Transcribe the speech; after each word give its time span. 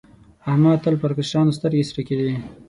احمد 0.49 0.77
تل 0.83 0.95
پر 1.01 1.11
کشرانو 1.17 1.55
سترګې 1.57 1.87
سرې 1.89 2.03
کېدې. 2.07 2.31